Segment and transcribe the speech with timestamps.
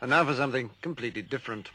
[0.00, 1.70] And now for something completely different.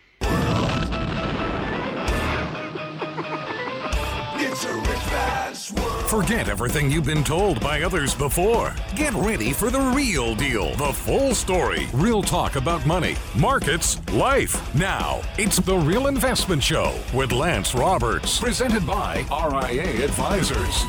[6.07, 8.75] Forget everything you've been told by others before.
[8.95, 14.75] Get ready for the real deal, the full story, real talk about money, markets, life.
[14.75, 20.83] Now, it's The Real Investment Show with Lance Roberts, presented by RIA Advisors.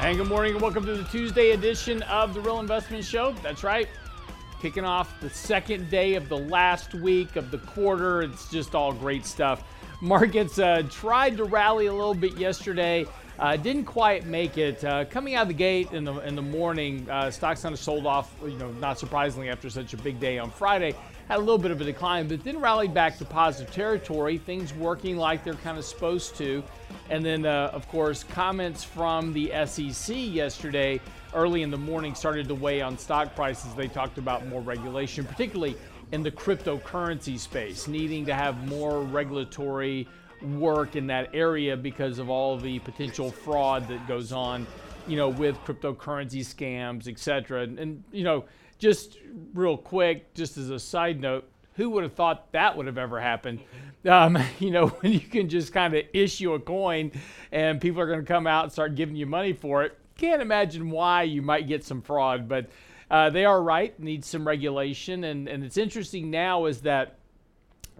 [0.00, 3.32] And good morning and welcome to the Tuesday edition of The Real Investment Show.
[3.42, 3.88] That's right.
[4.60, 8.22] Kicking off the second day of the last week of the quarter.
[8.22, 9.62] It's just all great stuff.
[10.00, 13.06] Markets uh, tried to rally a little bit yesterday.
[13.38, 14.82] Uh, didn't quite make it.
[14.82, 17.78] Uh, coming out of the gate in the in the morning, uh, stocks kind of
[17.78, 18.34] sold off.
[18.42, 20.92] You know, not surprisingly after such a big day on Friday,
[21.28, 24.38] had a little bit of a decline, but then rallied back to positive territory.
[24.38, 26.64] Things working like they're kind of supposed to.
[27.10, 31.00] And then, uh, of course, comments from the SEC yesterday
[31.34, 33.74] early in the morning started to weigh on stock prices.
[33.74, 35.76] They talked about more regulation, particularly
[36.12, 40.08] in the cryptocurrency space, needing to have more regulatory
[40.42, 44.66] work in that area because of all the potential fraud that goes on,
[45.06, 47.62] you know, with cryptocurrency scams, etc.
[47.62, 48.44] And, and you know,
[48.78, 49.18] just
[49.54, 53.20] real quick, just as a side note, who would have thought that would have ever
[53.20, 53.60] happened?
[54.08, 57.12] Um, you know, when you can just kind of issue a coin
[57.52, 59.97] and people are going to come out and start giving you money for it.
[60.18, 62.68] Can't imagine why you might get some fraud, but
[63.08, 65.22] uh, they are right, needs some regulation.
[65.22, 67.18] And, and it's interesting now is that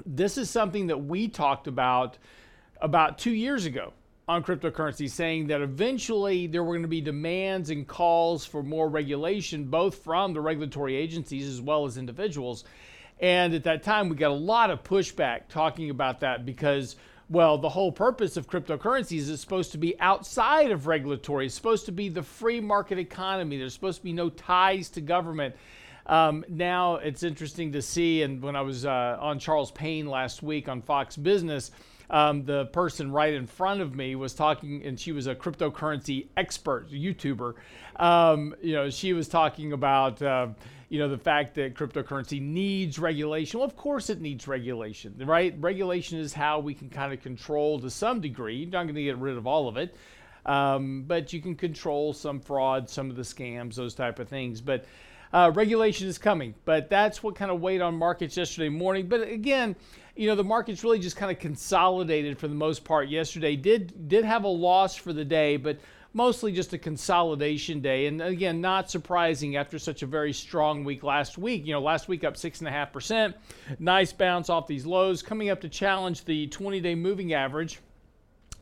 [0.04, 2.18] this is something that we talked about
[2.80, 3.92] about two years ago
[4.26, 8.88] on cryptocurrency, saying that eventually there were going to be demands and calls for more
[8.88, 12.64] regulation, both from the regulatory agencies as well as individuals.
[13.20, 16.96] And at that time, we got a lot of pushback talking about that because
[17.30, 21.46] well, the whole purpose of cryptocurrencies is supposed to be outside of regulatory.
[21.46, 23.58] It's supposed to be the free market economy.
[23.58, 25.54] There's supposed to be no ties to government.
[26.06, 30.42] Um, now it's interesting to see, and when I was uh, on Charles Payne last
[30.42, 31.70] week on Fox Business,
[32.08, 36.28] um, the person right in front of me was talking, and she was a cryptocurrency
[36.38, 37.54] expert, YouTuber.
[37.96, 40.22] Um, you know, she was talking about.
[40.22, 40.48] Uh,
[40.88, 43.60] you know, the fact that cryptocurrency needs regulation.
[43.60, 45.54] Well, of course it needs regulation, right?
[45.58, 48.56] Regulation is how we can kind of control to some degree.
[48.56, 49.94] You're not going to get rid of all of it,
[50.46, 54.62] um, but you can control some fraud, some of the scams, those type of things.
[54.62, 54.86] But
[55.32, 59.08] uh, regulation is coming, but that's what kind of weighed on markets yesterday morning.
[59.08, 59.76] But again,
[60.16, 63.56] you know, the markets really just kind of consolidated for the most part yesterday.
[63.56, 65.78] Did did have a loss for the day, but
[66.12, 68.06] mostly just a consolidation day.
[68.06, 71.66] And again, not surprising after such a very strong week last week.
[71.66, 73.34] You know, last week up 6.5%.
[73.78, 77.80] Nice bounce off these lows, coming up to challenge the 20 day moving average.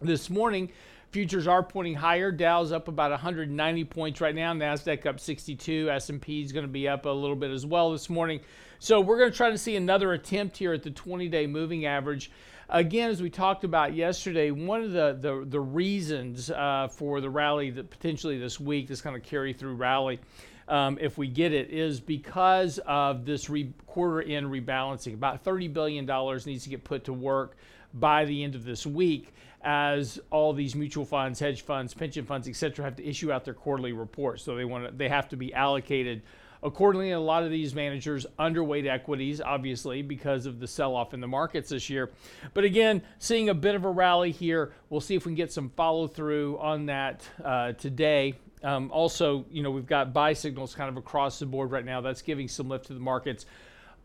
[0.02, 0.70] This morning,
[1.16, 2.30] futures are pointing higher.
[2.30, 4.52] Dow's up about 190 points right now.
[4.52, 5.88] Nasdaq up 62.
[5.90, 8.38] S&P is going to be up a little bit as well this morning.
[8.80, 12.30] So we're going to try to see another attempt here at the 20-day moving average
[12.68, 17.30] again, as we talked about yesterday, one of the the, the reasons uh, for the
[17.30, 20.20] rally that potentially this week, this kind of carry through rally,
[20.68, 25.14] um, if we get it, is because of this re- quarter end rebalancing.
[25.14, 26.04] About $30 billion
[26.44, 27.56] needs to get put to work
[27.94, 29.32] by the end of this week
[29.62, 33.44] as all these mutual funds, hedge funds, pension funds, et cetera, have to issue out
[33.44, 34.42] their quarterly reports.
[34.42, 36.22] So they want to, they have to be allocated
[36.62, 41.20] Accordingly, a lot of these managers underweight equities, obviously, because of the sell off in
[41.20, 42.10] the markets this year.
[42.54, 44.72] But again, seeing a bit of a rally here.
[44.90, 48.34] We'll see if we can get some follow through on that uh, today.
[48.62, 52.00] Um, also, you know, we've got buy signals kind of across the board right now.
[52.00, 53.46] That's giving some lift to the markets.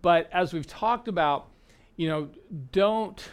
[0.02, 1.48] But as we've talked about,
[1.96, 2.30] you know,
[2.72, 3.24] don't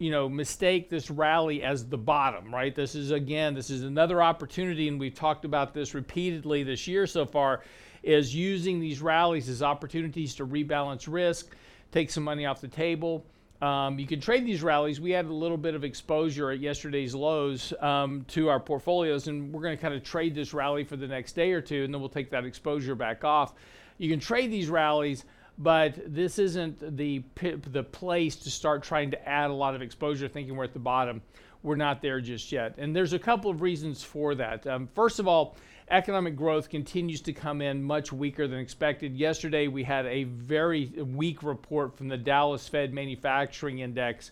[0.00, 4.22] you know mistake this rally as the bottom right this is again this is another
[4.22, 7.62] opportunity and we've talked about this repeatedly this year so far
[8.02, 11.54] is using these rallies as opportunities to rebalance risk,
[11.92, 13.26] take some money off the table.
[13.60, 15.00] Um, you can trade these rallies.
[15.00, 19.52] We had a little bit of exposure at yesterday's lows um, to our portfolios, and
[19.52, 21.92] we're going to kind of trade this rally for the next day or two, and
[21.92, 23.52] then we'll take that exposure back off.
[23.98, 25.26] You can trade these rallies,
[25.60, 27.22] but this isn't the
[27.66, 30.78] the place to start trying to add a lot of exposure, thinking we're at the
[30.78, 31.20] bottom.
[31.62, 34.66] We're not there just yet, and there's a couple of reasons for that.
[34.66, 35.56] Um, first of all,
[35.90, 39.14] economic growth continues to come in much weaker than expected.
[39.14, 44.30] Yesterday, we had a very weak report from the Dallas Fed Manufacturing Index.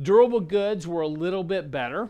[0.00, 2.08] Durable goods were a little bit better.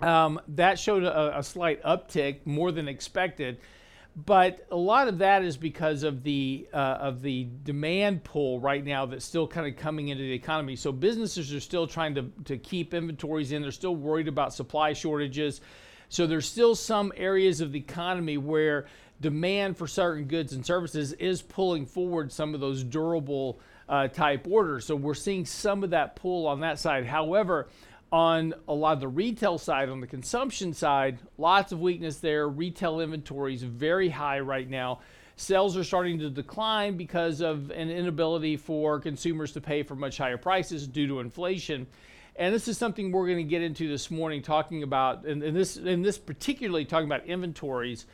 [0.00, 3.58] Um, that showed a, a slight uptick, more than expected
[4.16, 8.84] but a lot of that is because of the uh, of the demand pull right
[8.84, 10.76] now that's still kind of coming into the economy.
[10.76, 13.62] So businesses are still trying to to keep inventories in.
[13.62, 15.60] They're still worried about supply shortages.
[16.08, 18.86] So there's still some areas of the economy where
[19.20, 23.58] demand for certain goods and services is pulling forward some of those durable
[23.88, 24.84] uh, type orders.
[24.84, 27.06] So we're seeing some of that pull on that side.
[27.06, 27.68] However,
[28.14, 32.48] on a lot of the retail side, on the consumption side, lots of weakness there.
[32.48, 35.00] Retail inventory is very high right now.
[35.34, 40.16] Sales are starting to decline because of an inability for consumers to pay for much
[40.16, 41.88] higher prices due to inflation.
[42.36, 45.56] And this is something we're going to get into this morning, talking about, and, and
[45.56, 48.06] this, and this particularly talking about inventories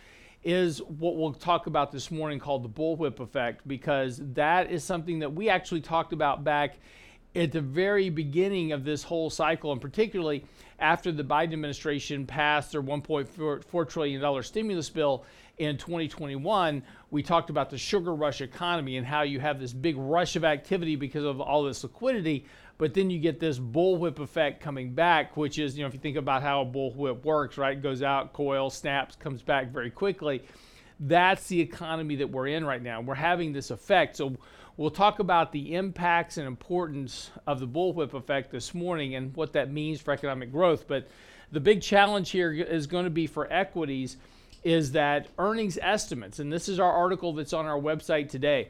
[0.42, 5.18] is what we'll talk about this morning called the bullwhip effect, because that is something
[5.18, 6.78] that we actually talked about back
[7.34, 10.44] at the very beginning of this whole cycle, and particularly
[10.78, 15.24] after the Biden administration passed their $1.4 trillion stimulus bill
[15.58, 19.96] in 2021, we talked about the sugar rush economy and how you have this big
[19.96, 22.46] rush of activity because of all this liquidity.
[22.78, 26.00] But then you get this bullwhip effect coming back, which is, you know, if you
[26.00, 27.76] think about how a bullwhip works, right?
[27.76, 30.42] It goes out, coil, snaps, comes back very quickly.
[31.00, 33.00] That's the economy that we're in right now.
[33.00, 34.16] We're having this effect.
[34.16, 34.36] So
[34.76, 39.54] we'll talk about the impacts and importance of the bullwhip effect this morning and what
[39.54, 40.86] that means for economic growth.
[40.86, 41.08] But
[41.50, 44.18] the big challenge here is going to be for equities
[44.62, 48.68] is that earnings estimates, and this is our article that's on our website today.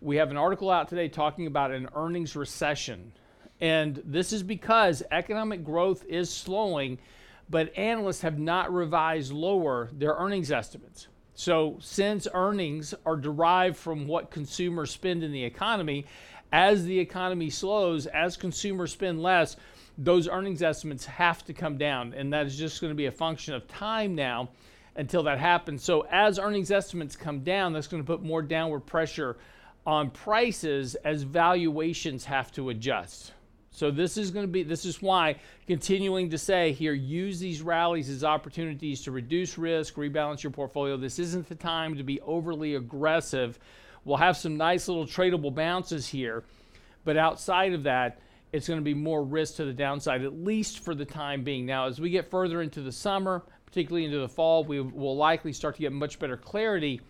[0.00, 3.12] We have an article out today talking about an earnings recession.
[3.60, 6.98] And this is because economic growth is slowing,
[7.50, 11.08] but analysts have not revised lower their earnings estimates.
[11.38, 16.06] So, since earnings are derived from what consumers spend in the economy,
[16.50, 19.56] as the economy slows, as consumers spend less,
[19.98, 22.14] those earnings estimates have to come down.
[22.14, 24.48] And that is just going to be a function of time now
[24.96, 25.84] until that happens.
[25.84, 29.36] So, as earnings estimates come down, that's going to put more downward pressure
[29.86, 33.32] on prices as valuations have to adjust.
[33.76, 35.36] So this is going to be this is why
[35.66, 40.96] continuing to say here use these rallies as opportunities to reduce risk, rebalance your portfolio.
[40.96, 43.58] This isn't the time to be overly aggressive.
[44.06, 46.42] We'll have some nice little tradable bounces here,
[47.04, 50.78] but outside of that, it's going to be more risk to the downside at least
[50.78, 51.66] for the time being.
[51.66, 55.52] Now, as we get further into the summer, particularly into the fall, we will likely
[55.52, 57.02] start to get much better clarity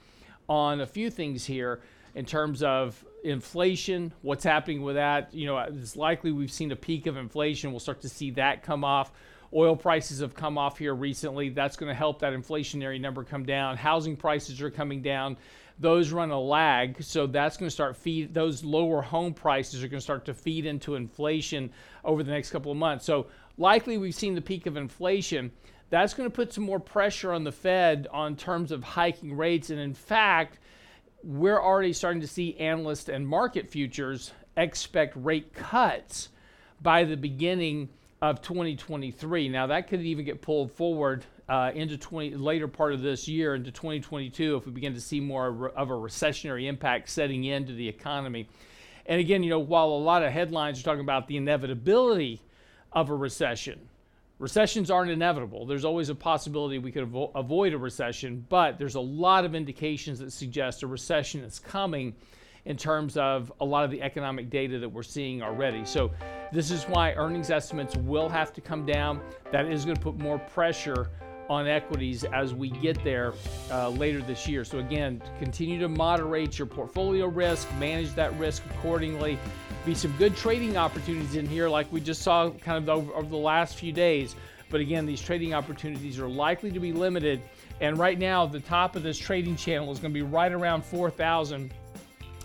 [0.49, 1.81] on a few things here
[2.17, 5.35] in terms of inflation, what's happening with that.
[5.35, 7.71] You know, it's likely we've seen a peak of inflation.
[7.71, 9.13] We'll start to see that come off.
[9.55, 11.49] Oil prices have come off here recently.
[11.49, 13.77] That's going to help that inflationary number come down.
[13.77, 15.37] Housing prices are coming down.
[15.79, 19.89] Those run a lag, so that's going to start feed those lower home prices are
[19.89, 21.71] going to start to feed into inflation
[22.03, 23.05] over the next couple of months.
[23.05, 23.27] So
[23.59, 25.51] likely we've seen the peak of inflation.
[25.91, 29.69] That's going to put some more pressure on the Fed on terms of hiking rates
[29.69, 30.59] and in fact,
[31.27, 36.29] we're already starting to see analysts and market futures expect rate cuts
[36.81, 37.89] by the beginning
[38.23, 39.49] of 2023.
[39.49, 43.57] Now that could even get pulled forward uh, into 20 later part of this year
[43.57, 47.89] into 2022 if we begin to see more of a recessionary impact setting into the
[47.89, 48.49] economy.
[49.07, 52.41] And again, you know, while a lot of headlines are talking about the inevitability
[52.93, 53.81] of a recession,
[54.39, 55.67] recessions aren't inevitable.
[55.67, 59.55] There's always a possibility we could avo- avoid a recession, but there's a lot of
[59.55, 62.15] indications that suggest a recession is coming
[62.65, 65.85] in terms of a lot of the economic data that we're seeing already.
[65.85, 66.11] So,
[66.53, 69.21] this is why earnings estimates will have to come down.
[69.53, 71.11] That is going to put more pressure
[71.49, 73.35] on equities as we get there
[73.71, 74.65] uh, later this year.
[74.65, 79.39] So, again, continue to moderate your portfolio risk, manage that risk accordingly
[79.87, 83.29] be some good trading opportunities in here, like we just saw kind of over, over
[83.29, 84.35] the last few days.
[84.69, 87.41] But again, these trading opportunities are likely to be limited.
[87.81, 90.85] And right now, the top of this trading channel is going to be right around
[90.85, 91.73] 4,000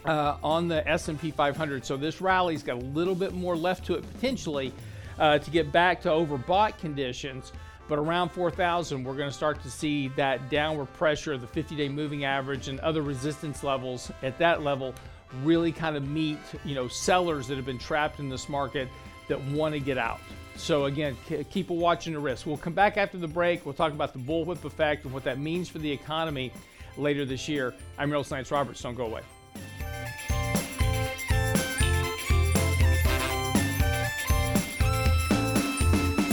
[0.06, 1.84] uh, on the S&P 500.
[1.84, 4.72] So this rally's got a little bit more left to it potentially
[5.18, 7.54] uh, to get back to overbought conditions.
[7.92, 11.90] But around 4,000, we're going to start to see that downward pressure of the 50-day
[11.90, 14.96] moving average and other resistance levels at that level
[15.44, 18.88] really kind of meet, you know, sellers that have been trapped in this market
[19.28, 20.22] that want to get out.
[20.56, 21.18] So again,
[21.50, 22.46] keep a watching the risk.
[22.46, 23.66] We'll come back after the break.
[23.66, 26.54] We'll talk about the bullwhip effect and what that means for the economy
[26.96, 27.74] later this year.
[27.98, 28.82] I'm Real Science Roberts.
[28.82, 29.24] Don't go away.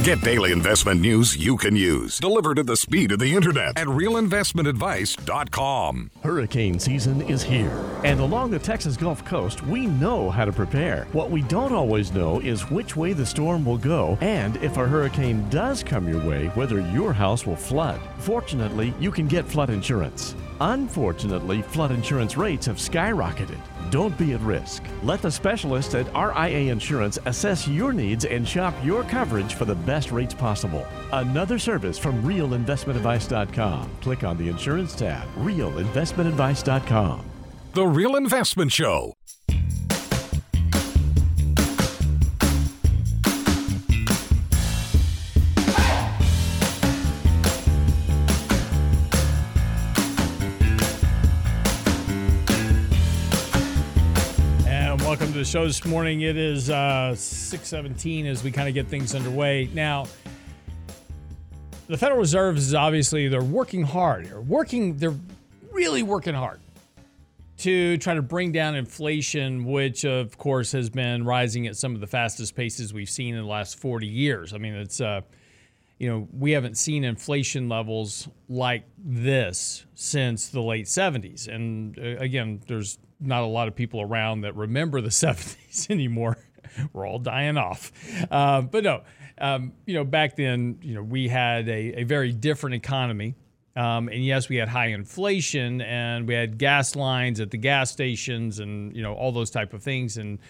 [0.09, 3.89] Get daily investment news you can use, delivered at the speed of the internet at
[3.89, 6.11] realinvestmentadvice.com.
[6.23, 11.07] Hurricane season is here, and along the Texas Gulf Coast, we know how to prepare.
[11.13, 14.89] What we don't always know is which way the storm will go, and if a
[14.89, 18.01] hurricane does come your way, whether your house will flood.
[18.17, 20.35] Fortunately, you can get flood insurance.
[20.63, 23.61] Unfortunately, flood insurance rates have skyrocketed.
[23.91, 24.85] Don't be at risk.
[25.03, 29.75] Let the specialists at RIA Insurance assess your needs and shop your coverage for the
[29.75, 30.87] best rates possible.
[31.13, 33.91] Another service from realinvestmentadvice.com.
[34.03, 37.25] Click on the insurance tab, realinvestmentadvice.com.
[37.75, 39.15] The Real Investment Show.
[55.39, 56.23] The show this morning.
[56.23, 59.71] It is uh, 617 as we kind of get things underway.
[59.73, 60.07] Now,
[61.87, 64.27] the Federal Reserve is obviously, they're working hard.
[64.27, 65.15] They're working, they're
[65.71, 66.59] really working hard
[67.59, 72.01] to try to bring down inflation, which of course has been rising at some of
[72.01, 74.53] the fastest paces we've seen in the last 40 years.
[74.53, 75.21] I mean, it's, uh,
[76.01, 81.47] you know, we haven't seen inflation levels like this since the late 70s.
[81.47, 86.39] And uh, again, there's not a lot of people around that remember the 70s anymore.
[86.93, 87.93] We're all dying off.
[88.31, 89.03] Uh, but no,
[89.41, 93.35] um, you know, back then, you know, we had a, a very different economy.
[93.77, 97.93] Um, and yes, we had high inflation and we had gas lines at the gas
[97.93, 100.19] stations and, you know, all those type of things.
[100.19, 100.41] And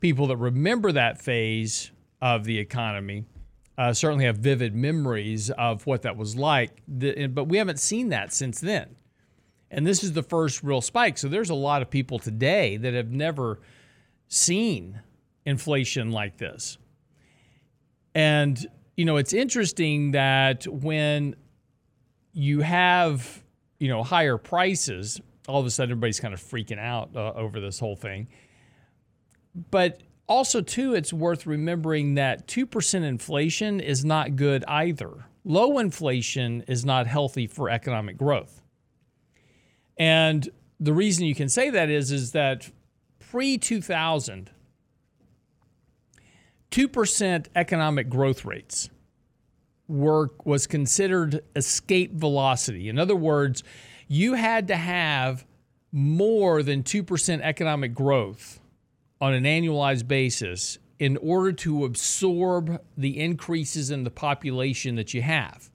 [0.00, 3.24] people that remember that phase of the economy
[3.78, 6.82] uh, certainly have vivid memories of what that was like.
[6.88, 8.96] The, but we haven't seen that since then.
[9.72, 11.16] And this is the first real spike.
[11.16, 13.58] So there's a lot of people today that have never
[14.28, 15.00] seen
[15.46, 16.76] inflation like this.
[18.14, 18.64] And,
[18.96, 21.34] you know, it's interesting that when
[22.34, 23.42] you have,
[23.80, 27.58] you know, higher prices, all of a sudden everybody's kind of freaking out uh, over
[27.58, 28.28] this whole thing.
[29.70, 35.26] But also, too, it's worth remembering that 2% inflation is not good either.
[35.44, 38.61] Low inflation is not healthy for economic growth.
[39.98, 40.48] And
[40.80, 42.70] the reason you can say that is, is that
[43.18, 44.50] pre 2000,
[46.70, 48.88] 2% economic growth rates
[49.86, 52.88] were, was considered escape velocity.
[52.88, 53.62] In other words,
[54.08, 55.44] you had to have
[55.92, 58.60] more than 2% economic growth
[59.20, 65.20] on an annualized basis in order to absorb the increases in the population that you
[65.20, 65.70] have.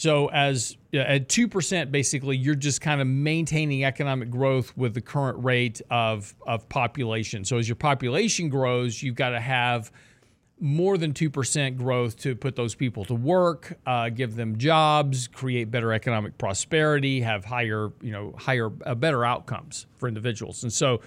[0.00, 5.44] So, as at 2%, basically, you're just kind of maintaining economic growth with the current
[5.44, 7.44] rate of, of population.
[7.44, 9.92] So, as your population grows, you've got to have
[10.58, 15.70] more than 2% growth to put those people to work, uh, give them jobs, create
[15.70, 20.62] better economic prosperity, have higher, you know, higher, uh, better outcomes for individuals.
[20.62, 21.02] And so,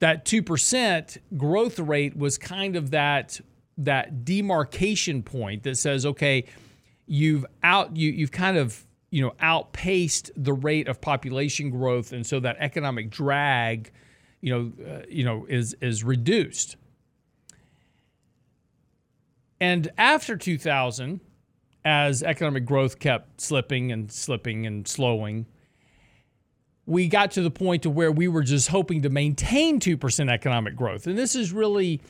[0.00, 3.40] that 2% growth rate was kind of that
[3.78, 6.44] that demarcation point that says okay
[7.08, 12.26] you've out you you've kind of you know outpaced the rate of population growth and
[12.26, 13.90] so that economic drag
[14.40, 16.76] you know uh, you know is is reduced.
[19.60, 21.20] And after 2000
[21.84, 25.46] as economic growth kept slipping and slipping and slowing
[26.88, 30.74] we got to the point to where we were just hoping to maintain 2% economic
[30.74, 31.06] growth.
[31.06, 32.00] And this is really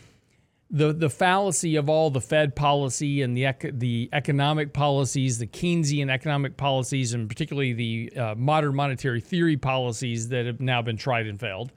[0.70, 6.10] the the fallacy of all the Fed policy and the the economic policies, the Keynesian
[6.10, 11.26] economic policies, and particularly the uh, modern monetary theory policies that have now been tried
[11.26, 11.72] and failed.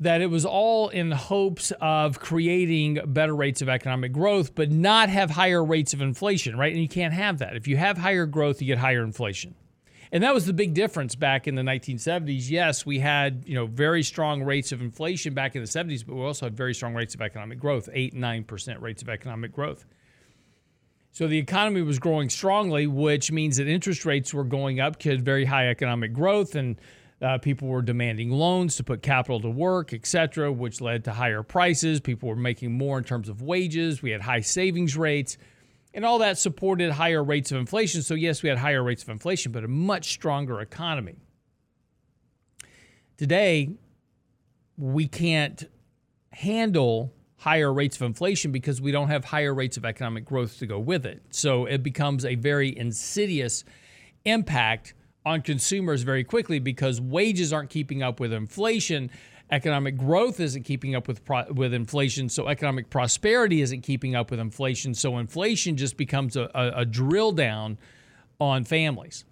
[0.00, 5.08] That it was all in hopes of creating better rates of economic growth, but not
[5.08, 6.72] have higher rates of inflation, right?
[6.72, 7.56] And you can't have that.
[7.56, 9.54] If you have higher growth, you get higher inflation.
[10.12, 12.50] And that was the big difference back in the 1970s.
[12.50, 16.14] Yes, we had, you know, very strong rates of inflation back in the 70s, but
[16.14, 19.84] we also had very strong rates of economic growth, 8 9% rates of economic growth.
[21.12, 25.24] So the economy was growing strongly, which means that interest rates were going up, had
[25.24, 26.76] very high economic growth, and
[27.22, 31.12] uh, people were demanding loans to put capital to work, et cetera, which led to
[31.12, 32.00] higher prices.
[32.00, 34.02] People were making more in terms of wages.
[34.02, 35.38] We had high savings rates.
[35.94, 38.02] And all that supported higher rates of inflation.
[38.02, 41.14] So, yes, we had higher rates of inflation, but a much stronger economy.
[43.16, 43.70] Today,
[44.76, 45.70] we can't
[46.32, 50.66] handle higher rates of inflation because we don't have higher rates of economic growth to
[50.66, 51.22] go with it.
[51.30, 53.64] So, it becomes a very insidious
[54.24, 59.10] impact on consumers very quickly because wages aren't keeping up with inflation
[59.54, 64.30] economic growth isn't keeping up with pro- with inflation, so economic prosperity isn't keeping up
[64.30, 64.94] with inflation.
[64.94, 67.78] So inflation just becomes a, a, a drill down
[68.40, 69.24] on families.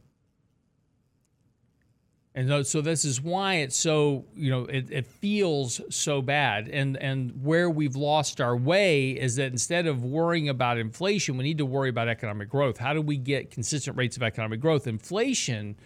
[2.35, 6.69] And so this is why it's so, you know, it, it feels so bad.
[6.69, 11.45] And and where we've lost our way is that instead of worrying about inflation, we
[11.45, 12.79] need to worry about economic growth.
[12.79, 14.87] How do we get consistent rates of economic growth?
[14.87, 15.77] Inflation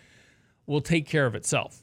[0.66, 1.82] will take care of itself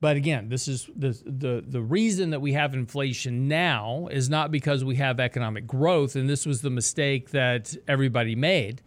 [0.00, 4.50] But again, this is the, the the reason that we have inflation now is not
[4.50, 8.80] because we have economic growth, and this was the mistake that everybody made.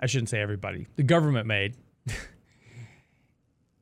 [0.00, 1.76] I shouldn't say everybody, the government made.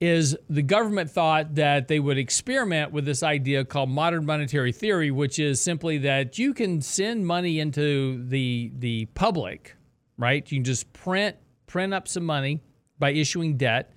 [0.01, 5.11] is the government thought that they would experiment with this idea called modern monetary theory,
[5.11, 9.75] which is simply that you can send money into the the public,
[10.19, 10.51] right?
[10.53, 11.37] You can just print
[11.67, 12.61] print up some money
[12.99, 13.93] by issuing debt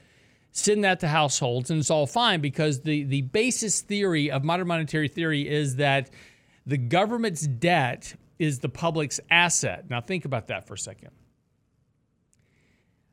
[0.52, 4.68] send that to households, and it's all fine because the, the basis theory of modern
[4.68, 6.10] monetary theory is that
[6.66, 9.90] the government's debt is the public's asset.
[9.90, 11.10] Now, think about that for a second.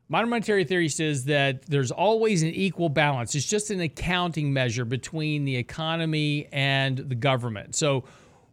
[0.09, 3.35] Modern monetary theory says that there's always an equal balance.
[3.35, 7.75] It's just an accounting measure between the economy and the government.
[7.75, 8.05] So,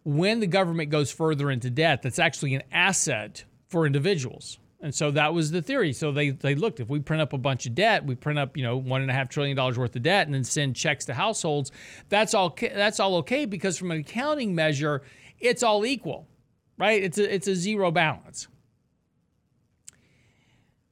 [0.02, 4.58] when the government goes further into debt, that's actually an asset for individuals.
[4.84, 5.94] And so that was the theory.
[5.94, 8.54] So they, they looked, if we print up a bunch of debt, we print up,
[8.54, 11.06] you know, one and a half trillion dollars worth of debt and then send checks
[11.06, 11.72] to households,
[12.10, 15.00] that's all that's all okay because from an accounting measure,
[15.38, 16.28] it's all equal,
[16.76, 17.02] right?
[17.02, 18.46] It's a it's a zero balance.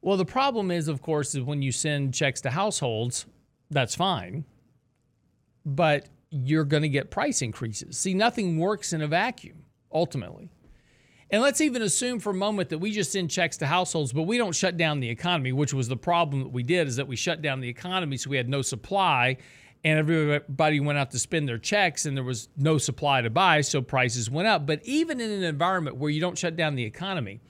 [0.01, 3.27] Well, the problem is, of course, is when you send checks to households,
[3.69, 4.43] that's fine.
[5.67, 7.99] But you're going to get price increases.
[7.99, 10.49] See, nothing works in a vacuum, ultimately.
[11.33, 14.21] And let's even assume for a moment that we just send checks to households, but
[14.21, 17.07] we don't shut down the economy, which was the problem that we did, is that
[17.07, 19.37] we shut down the economy so we had no supply
[19.83, 23.61] and everybody went out to spend their checks and there was no supply to buy,
[23.61, 24.67] so prices went up.
[24.67, 27.41] But even in an environment where you don't shut down the economy,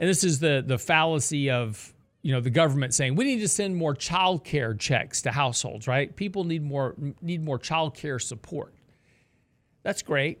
[0.00, 3.48] and this is the the fallacy of you know the government saying we need to
[3.48, 6.16] send more child care checks to households, right?
[6.16, 8.74] People need more need more child care support.
[9.84, 10.40] That's great.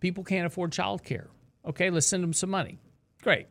[0.00, 1.28] People can't afford child care.
[1.66, 2.78] Okay, let's send them some money.
[3.22, 3.46] Great.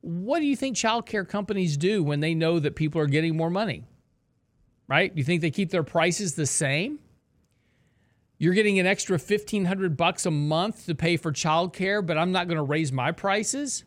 [0.00, 3.50] What do you think childcare companies do when they know that people are getting more
[3.50, 3.84] money?
[4.88, 5.12] Right?
[5.16, 7.00] You think they keep their prices the same?
[8.38, 12.48] You're getting an extra 1500 bucks a month to pay for childcare, but I'm not
[12.48, 13.84] going to raise my prices?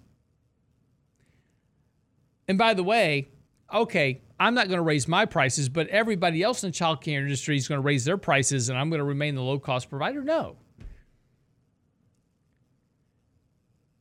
[2.47, 3.29] And by the way,
[3.71, 7.57] okay, I'm not going to raise my prices, but everybody else in the childcare industry
[7.57, 10.23] is going to raise their prices and I'm going to remain the low cost provider?
[10.23, 10.57] No.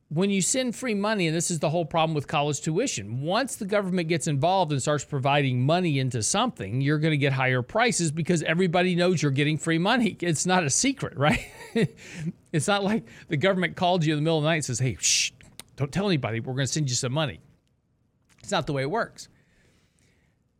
[0.09, 3.55] When you send free money, and this is the whole problem with college tuition, once
[3.55, 7.61] the government gets involved and starts providing money into something, you're going to get higher
[7.61, 10.17] prices because everybody knows you're getting free money.
[10.21, 11.45] It's not a secret, right?
[12.51, 14.79] it's not like the government called you in the middle of the night and says,
[14.79, 15.31] hey, shh,
[15.75, 17.39] don't tell anybody, we're going to send you some money.
[18.39, 19.29] It's not the way it works.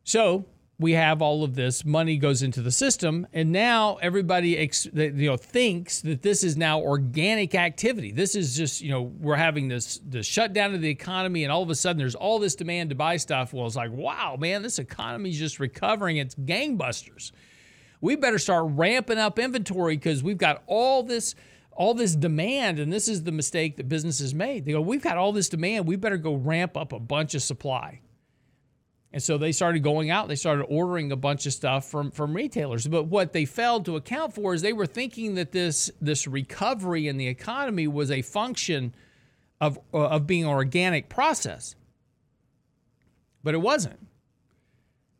[0.03, 0.45] So
[0.79, 5.11] we have all of this money goes into the system and now everybody ex, you
[5.11, 8.11] know thinks that this is now organic activity.
[8.11, 11.61] This is just you know we're having this the shutdown of the economy and all
[11.61, 13.53] of a sudden there's all this demand to buy stuff.
[13.53, 16.17] Well it's like wow man this economy is just recovering.
[16.17, 17.33] It's gangbusters.
[18.01, 21.35] We better start ramping up inventory because we've got all this
[21.73, 24.63] all this demand and this is the mistake that businesses made.
[24.63, 25.87] They go we've got all this demand.
[25.87, 27.99] We better go ramp up a bunch of supply
[29.11, 32.35] and so they started going out, they started ordering a bunch of stuff from, from
[32.35, 32.87] retailers.
[32.87, 37.07] But what they failed to account for is they were thinking that this, this recovery
[37.07, 38.93] in the economy was a function
[39.59, 41.75] of, uh, of being an organic process.
[43.43, 43.99] But it wasn't.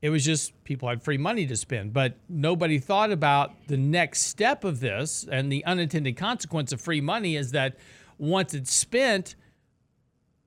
[0.04, 1.92] It was just people had free money to spend.
[1.92, 7.02] But nobody thought about the next step of this and the unintended consequence of free
[7.02, 7.76] money is that
[8.20, 9.36] once it's spent,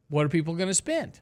[0.09, 1.22] what are people going to spend?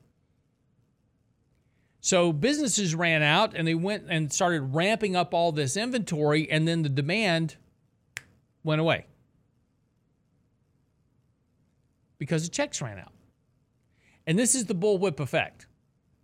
[2.01, 6.67] So businesses ran out and they went and started ramping up all this inventory, and
[6.67, 7.57] then the demand
[8.65, 9.07] went away
[12.19, 13.13] because the checks ran out.
[14.27, 15.67] And this is the bullwhip effect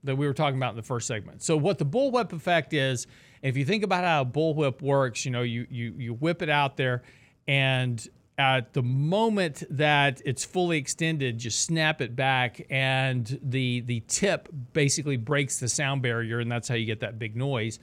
[0.04, 1.42] that we were talking about in the first segment.
[1.42, 3.06] So what the bullwhip effect is,
[3.42, 6.48] if you think about how a bullwhip works, you know, you you you whip it
[6.48, 7.02] out there
[7.48, 8.06] and
[8.38, 14.48] at the moment that it's fully extended, just snap it back, and the the tip
[14.72, 17.78] basically breaks the sound barrier, and that's how you get that big noise.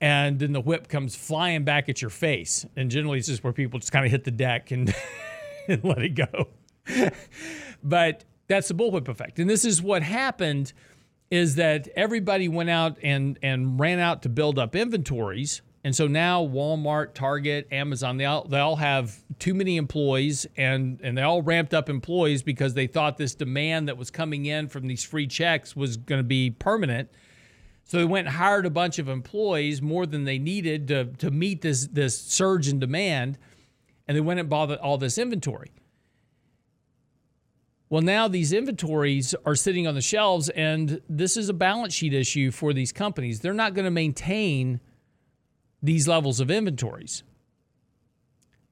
[0.00, 3.52] And then the whip comes flying back at your face, and generally it's just where
[3.52, 4.94] people just kind of hit the deck and,
[5.68, 6.48] and let it go.
[7.82, 10.72] but that's the bullwhip effect, and this is what happened:
[11.30, 16.08] is that everybody went out and and ran out to build up inventories and so
[16.08, 21.22] now Walmart, Target, Amazon, they all, they all have too many employees and, and they
[21.22, 25.04] all ramped up employees because they thought this demand that was coming in from these
[25.04, 27.08] free checks was going to be permanent.
[27.84, 31.30] So they went and hired a bunch of employees more than they needed to, to
[31.30, 33.38] meet this, this surge in demand.
[34.08, 35.70] And they went and bought all this inventory.
[37.88, 42.12] Well, now these inventories are sitting on the shelves, and this is a balance sheet
[42.12, 43.38] issue for these companies.
[43.38, 44.80] They're not going to maintain
[45.82, 47.22] these levels of inventories.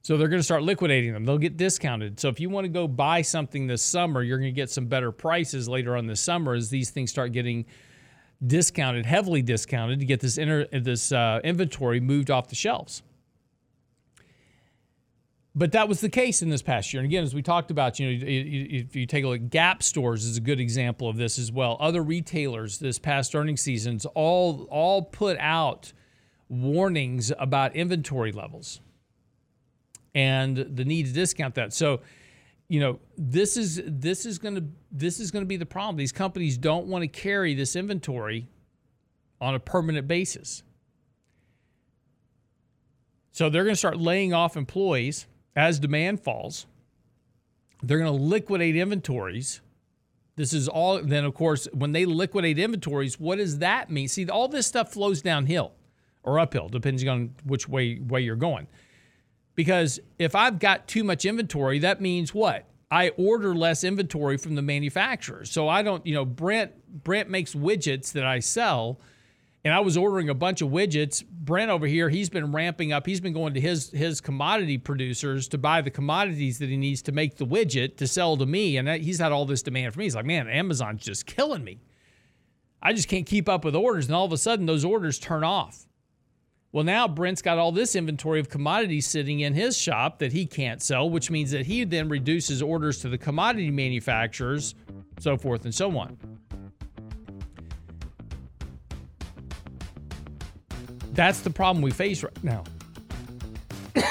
[0.02, 1.24] So they're going to start liquidating them.
[1.24, 2.20] They'll get discounted.
[2.20, 4.86] So if you want to go buy something this summer, you're going to get some
[4.86, 7.64] better prices later on this summer as these things start getting
[8.46, 13.02] discounted, heavily discounted, to get this inter, this uh, inventory moved off the shelves.
[15.54, 17.00] But that was the case in this past year.
[17.00, 20.24] And again, as we talked about, you know, if you take a look, Gap stores
[20.24, 21.76] is a good example of this as well.
[21.80, 25.92] Other retailers this past earnings seasons all all put out
[26.62, 28.80] warnings about inventory levels
[30.14, 31.72] and the need to discount that.
[31.72, 32.00] So,
[32.68, 35.96] you know, this is this is going to this is going to be the problem.
[35.96, 38.48] These companies don't want to carry this inventory
[39.40, 40.62] on a permanent basis.
[43.32, 46.66] So they're going to start laying off employees as demand falls.
[47.82, 49.60] They're going to liquidate inventories.
[50.36, 54.08] This is all then of course when they liquidate inventories, what does that mean?
[54.08, 55.72] See, all this stuff flows downhill
[56.24, 58.66] or uphill depending on which way way you're going.
[59.54, 62.68] Because if I've got too much inventory, that means what?
[62.90, 65.44] I order less inventory from the manufacturer.
[65.44, 66.72] So I don't, you know, Brent
[67.04, 69.00] Brent makes widgets that I sell
[69.64, 71.24] and I was ordering a bunch of widgets.
[71.26, 73.06] Brent over here, he's been ramping up.
[73.06, 77.00] He's been going to his his commodity producers to buy the commodities that he needs
[77.02, 78.76] to make the widget to sell to me.
[78.76, 80.04] And he's had all this demand for me.
[80.04, 81.80] He's like, man, Amazon's just killing me.
[82.82, 84.06] I just can't keep up with orders.
[84.06, 85.86] And all of a sudden, those orders turn off.
[86.74, 90.44] Well, now Brent's got all this inventory of commodities sitting in his shop that he
[90.44, 94.74] can't sell, which means that he then reduces orders to the commodity manufacturers,
[95.20, 96.18] so forth and so on.
[101.12, 102.64] That's the problem we face right now.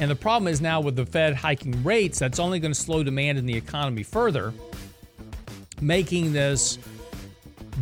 [0.00, 3.02] and the problem is now with the Fed hiking rates, that's only going to slow
[3.02, 4.54] demand in the economy further,
[5.82, 6.78] making this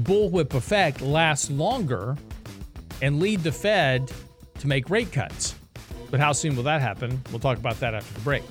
[0.02, 2.16] bullwhip effect last longer
[3.04, 4.10] and lead the Fed
[4.58, 5.54] to make rate cuts.
[6.10, 7.20] But how soon will that happen?
[7.30, 8.42] We'll talk about that after the break.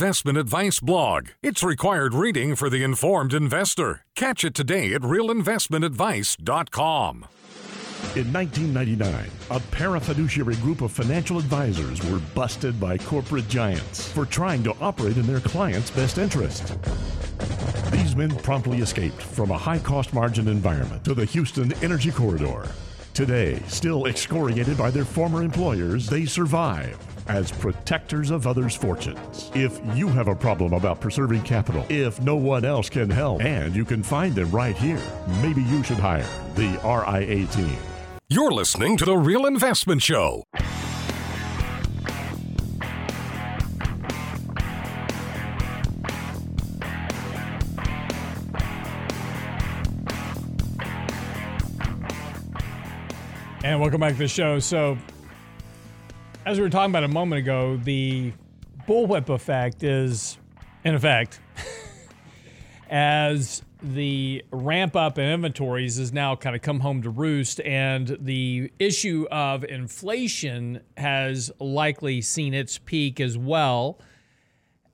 [0.00, 1.28] Investment Advice blog.
[1.42, 4.06] It's required reading for the informed investor.
[4.16, 7.26] Catch it today at realinvestmentadvice.com.
[8.16, 14.62] In 1999, a parafiduciary group of financial advisors were busted by corporate giants for trying
[14.62, 16.72] to operate in their clients' best interest.
[17.90, 22.66] These men promptly escaped from a high cost margin environment to the Houston Energy Corridor.
[23.12, 26.98] Today, still excoriated by their former employers, they survive
[27.30, 29.50] as protectors of others' fortunes.
[29.54, 33.74] If you have a problem about preserving capital, if no one else can help, and
[33.74, 35.00] you can find them right here,
[35.40, 37.78] maybe you should hire the RIA team.
[38.28, 40.42] You're listening to The Real Investment Show.
[53.62, 54.58] And welcome back to the show.
[54.58, 54.98] So,
[56.46, 58.32] as we were talking about a moment ago, the
[58.88, 60.38] bullwhip effect is
[60.84, 61.40] in effect
[62.90, 68.16] as the ramp up in inventories has now kind of come home to roost, and
[68.20, 73.98] the issue of inflation has likely seen its peak as well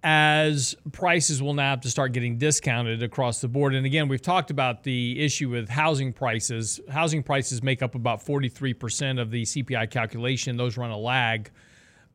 [0.09, 3.75] as prices will now have to start getting discounted across the board.
[3.75, 6.79] And again, we've talked about the issue with housing prices.
[6.89, 10.57] Housing prices make up about 43% of the CPI calculation.
[10.57, 11.51] Those run a lag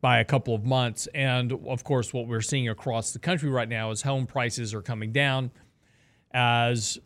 [0.00, 1.06] by a couple of months.
[1.12, 4.80] And of course, what we're seeing across the country right now is home prices are
[4.80, 5.50] coming down
[6.30, 6.98] as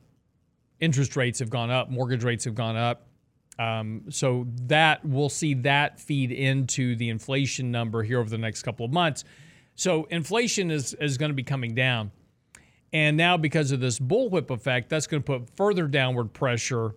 [0.78, 3.08] interest rates have gone up, mortgage rates have gone up.
[3.58, 8.62] Um, so that we'll see that feed into the inflation number here over the next
[8.62, 9.24] couple of months.
[9.76, 12.10] So inflation is, is going to be coming down.
[12.92, 16.94] And now, because of this bullwhip effect, that's going to put further downward pressure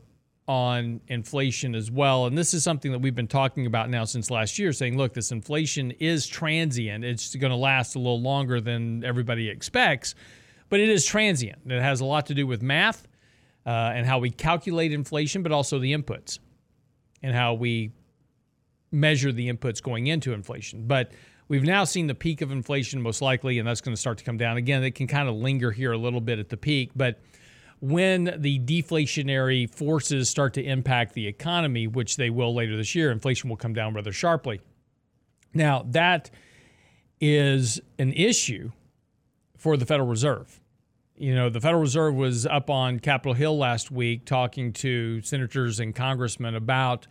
[0.48, 2.26] on inflation as well.
[2.26, 5.14] And this is something that we've been talking about now since last year, saying, look,
[5.14, 7.04] this inflation is transient.
[7.04, 10.16] It's going to last a little longer than everybody expects,
[10.70, 11.60] but it is transient.
[11.68, 13.08] It has a lot to do with math
[13.66, 16.40] uh, and how we calculate inflation, but also the inputs
[17.22, 17.92] and how we
[18.92, 20.88] measure the inputs going into inflation.
[20.88, 21.12] But
[21.50, 24.24] We've now seen the peak of inflation most likely, and that's going to start to
[24.24, 24.84] come down again.
[24.84, 27.20] It can kind of linger here a little bit at the peak, but
[27.82, 33.10] when the deflationary forces start to impact the economy, which they will later this year,
[33.10, 34.62] inflation will come down rather sharply.
[35.54, 36.30] Now, that
[37.20, 38.72] is an issue
[39.58, 40.60] for the Federal Reserve.
[41.18, 45.80] You know, the Federal Reserve was up on Capitol Hill last week talking to senators
[45.80, 47.08] and congressmen about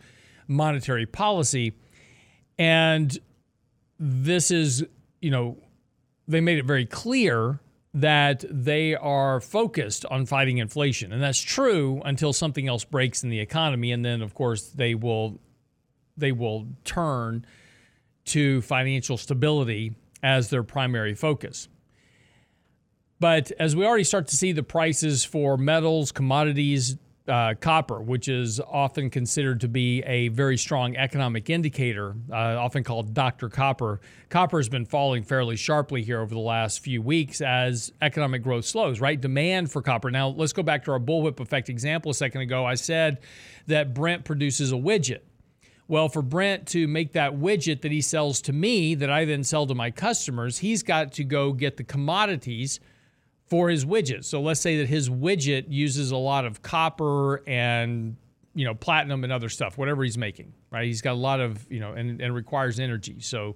[0.47, 1.73] monetary policy.
[2.57, 3.17] And
[3.99, 4.85] this is,
[5.21, 5.57] you know,
[6.27, 7.59] they made it very clear
[7.93, 11.11] that they are focused on fighting inflation.
[11.11, 13.91] And that's true until something else breaks in the economy.
[13.91, 15.39] And then, of course, they will
[16.15, 17.45] they will turn
[18.25, 21.67] to financial stability as their primary focus.
[23.19, 26.97] But as we already start to see the prices for metals, commodities,
[27.29, 32.83] uh, copper, which is often considered to be a very strong economic indicator, uh, often
[32.83, 33.49] called Dr.
[33.49, 34.01] Copper.
[34.29, 38.65] Copper has been falling fairly sharply here over the last few weeks as economic growth
[38.65, 39.19] slows, right?
[39.19, 40.11] Demand for copper.
[40.11, 42.65] Now, let's go back to our bullwhip effect example a second ago.
[42.65, 43.19] I said
[43.67, 45.21] that Brent produces a widget.
[45.87, 49.43] Well, for Brent to make that widget that he sells to me, that I then
[49.43, 52.79] sell to my customers, he's got to go get the commodities
[53.49, 54.23] for his widget.
[54.25, 58.15] So let's say that his widget uses a lot of copper and
[58.53, 60.85] you know platinum and other stuff, whatever he's making, right?
[60.85, 63.55] He's got a lot of you know and, and requires energy, so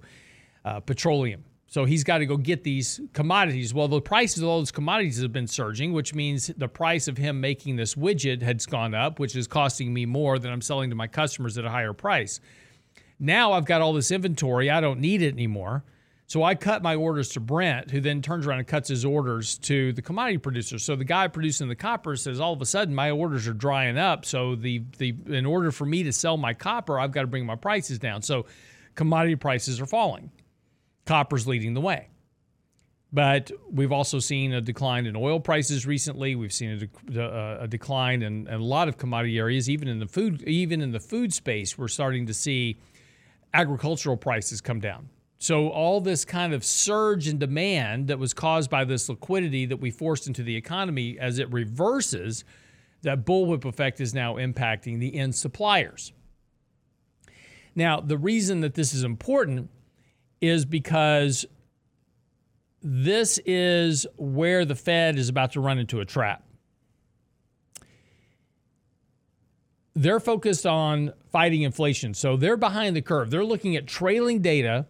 [0.64, 1.44] uh, petroleum.
[1.66, 3.74] So he's got to go get these commodities.
[3.74, 7.16] Well, the prices of all those commodities have been surging, which means the price of
[7.18, 10.90] him making this widget has gone up, which is costing me more than I'm selling
[10.90, 12.38] to my customers at a higher price.
[13.18, 15.82] Now I've got all this inventory, I don't need it anymore.
[16.26, 19.58] So I cut my orders to Brent, who then turns around and cuts his orders
[19.58, 20.78] to the commodity producer.
[20.78, 23.98] So the guy producing the copper says, all of a sudden my orders are drying
[23.98, 24.24] up.
[24.24, 27.44] So the the in order for me to sell my copper, I've got to bring
[27.44, 28.22] my prices down.
[28.22, 28.46] So
[28.94, 30.30] commodity prices are falling.
[31.04, 32.08] Copper's leading the way.
[33.12, 36.34] But we've also seen a decline in oil prices recently.
[36.34, 40.00] We've seen a, uh, a decline in, in a lot of commodity areas, even in
[40.00, 41.78] the food, even in the food space.
[41.78, 42.80] We're starting to see
[43.52, 45.10] agricultural prices come down.
[45.44, 49.76] So, all this kind of surge in demand that was caused by this liquidity that
[49.76, 52.44] we forced into the economy, as it reverses,
[53.02, 56.14] that bullwhip effect is now impacting the end suppliers.
[57.74, 59.68] Now, the reason that this is important
[60.40, 61.44] is because
[62.82, 66.42] this is where the Fed is about to run into a trap.
[69.94, 72.14] They're focused on fighting inflation.
[72.14, 73.30] So they're behind the curve.
[73.30, 74.86] They're looking at trailing data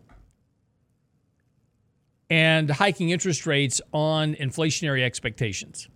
[2.30, 5.88] and hiking interest rates on inflationary expectations.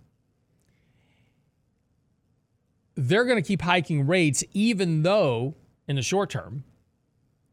[2.94, 5.54] They're going to keep hiking rates even though,
[5.86, 6.64] in the short term,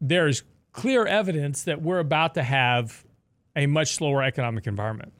[0.00, 3.04] there's clear evidence that we're about to have
[3.54, 5.12] a much slower economic environment.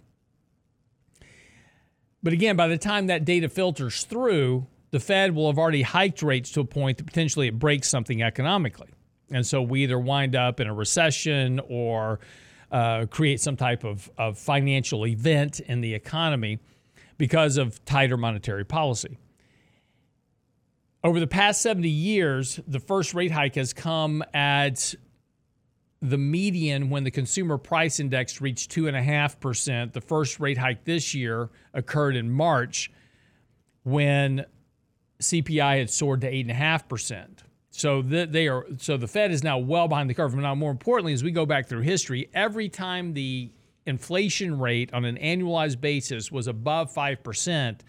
[2.23, 6.23] But again, by the time that data filters through, the Fed will have already hiked
[6.23, 8.89] rates to a point that potentially it breaks something economically.
[9.31, 12.21] And so we either wind up in a recession or
[12.77, 16.59] uh, create some type of, of financial event in the economy
[17.17, 19.17] because of tighter monetary policy.
[21.03, 24.95] Over the past 70 years, the first rate hike has come at
[26.03, 29.95] the median when the consumer price index reached 2.5%.
[29.95, 32.93] The first rate hike this year occurred in March
[33.85, 34.45] when
[35.23, 37.39] CPI had soared to 8.5%.
[37.77, 40.35] So the, they are so the Fed is now well behind the curve.
[40.35, 43.53] But Now, more importantly, as we go back through history, every time the
[43.85, 47.85] inflation rate on an annualized basis was above five percent,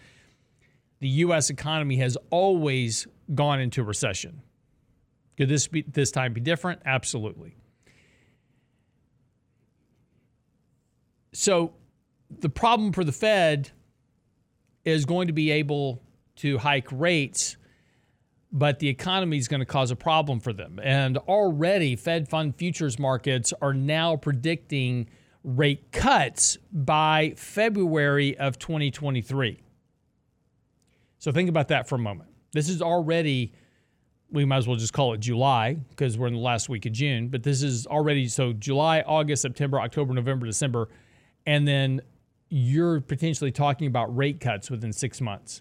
[1.00, 1.48] the U.S.
[1.48, 4.42] economy has always gone into recession.
[5.38, 6.82] Could this be this time be different?
[6.84, 7.56] Absolutely.
[11.32, 11.72] So
[12.40, 13.70] the problem for the Fed
[14.84, 16.02] is going to be able
[16.36, 17.56] to hike rates
[18.50, 20.80] but the economy is going to cause a problem for them.
[20.82, 25.08] And already, Fed fund futures markets are now predicting
[25.44, 29.60] rate cuts by February of 2023.
[31.18, 32.30] So think about that for a moment.
[32.52, 33.52] This is already,
[34.30, 36.92] we might as well just call it July because we're in the last week of
[36.92, 40.88] June, but this is already so July, August, September, October, November, December.
[41.46, 42.00] And then
[42.48, 45.60] you're potentially talking about rate cuts within six months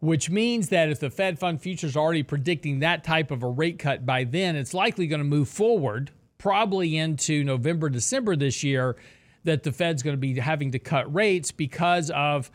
[0.00, 3.48] which means that if the Fed fund futures are already predicting that type of a
[3.48, 8.64] rate cut by then, it's likely going to move forward, probably into November, December this
[8.64, 8.96] year,
[9.44, 12.50] that the Fed's going to be having to cut rates because of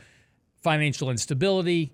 [0.63, 1.93] financial instability,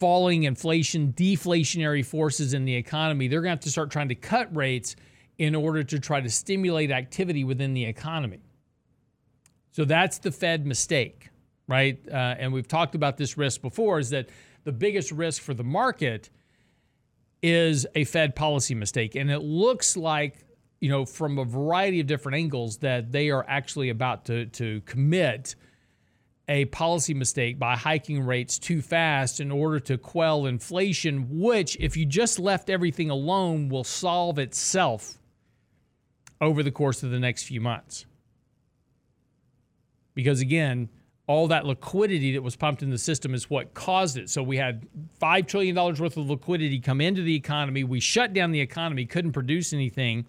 [0.00, 3.28] falling inflation, deflationary forces in the economy.
[3.28, 4.96] They're going to have to start trying to cut rates
[5.38, 8.40] in order to try to stimulate activity within the economy.
[9.70, 11.30] So that's the Fed mistake.
[11.66, 11.98] Right?
[12.10, 14.28] Uh, and we've talked about this risk before is that
[14.64, 16.30] the biggest risk for the market
[17.42, 19.14] is a Fed policy mistake.
[19.14, 20.44] And it looks like,
[20.80, 24.80] you know, from a variety of different angles that they are actually about to, to
[24.82, 25.54] commit
[26.48, 31.96] a policy mistake by hiking rates too fast in order to quell inflation, which, if
[31.96, 35.18] you just left everything alone, will solve itself
[36.40, 38.04] over the course of the next few months.
[40.14, 40.90] Because again,
[41.26, 44.28] all that liquidity that was pumped in the system is what caused it.
[44.28, 44.86] So we had
[45.22, 47.82] $5 trillion worth of liquidity come into the economy.
[47.82, 50.26] We shut down the economy, couldn't produce anything.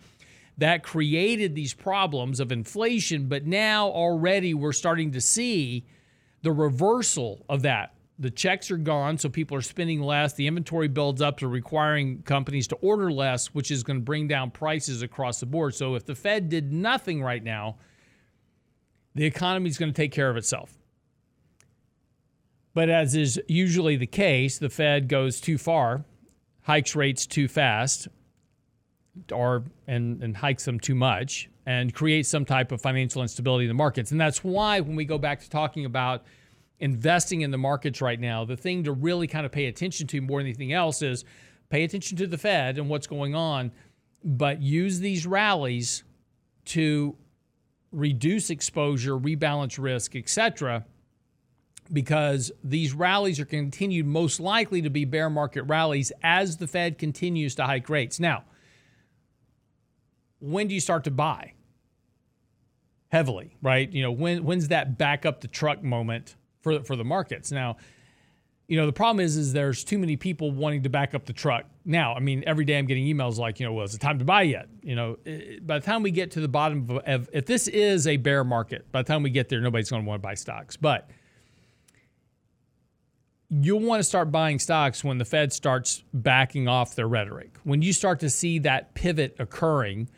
[0.58, 3.28] That created these problems of inflation.
[3.28, 5.86] But now already we're starting to see
[6.44, 7.92] the reversal of that.
[8.18, 10.32] The checks are gone, so people are spending less.
[10.32, 14.30] The inventory builds up to requiring companies to order less, which is going to bring
[14.30, 15.76] down prices across the board.
[15.76, 17.76] So if the Fed did nothing right now,
[19.14, 20.78] the economy is going to take care of itself.
[22.76, 26.04] But as is usually the case, the Fed goes too far,
[26.64, 28.10] hikes rates too fast,
[29.32, 33.70] or and, and hikes them too much, and creates some type of financial instability in
[33.70, 34.12] the markets.
[34.12, 36.26] And that's why when we go back to talking about
[36.82, 40.20] investing in the markets right now, the thing to really kind of pay attention to
[40.20, 41.24] more than anything else is
[41.70, 43.72] pay attention to the Fed and what's going on,
[44.22, 46.04] but use these rallies
[46.66, 47.16] to
[47.94, 50.84] reduce exposure, rebalance risk, etc
[51.92, 56.98] because these rallies are continued most likely to be bear market rallies as the Fed
[56.98, 58.20] continues to hike rates.
[58.20, 58.44] Now,
[60.40, 61.54] when do you start to buy?
[63.10, 63.92] Heavily, right?
[63.92, 67.52] You know, when when's that back up the truck moment for for the markets?
[67.52, 67.78] Now,
[68.68, 71.34] you know, the problem is is there's too many people wanting to back up the
[71.34, 71.66] truck.
[71.86, 74.20] Now, I mean, every day I'm getting emails like, you know, well, is it time
[74.20, 74.68] to buy yet?
[74.82, 75.18] You know,
[75.62, 78.92] by the time we get to the bottom of, if this is a bear market,
[78.92, 80.76] by the time we get there, nobody's going to want to buy stocks.
[80.76, 81.10] But
[83.50, 87.58] you'll want to start buying stocks when the Fed starts backing off their rhetoric.
[87.64, 90.10] When you start to see that pivot occurring,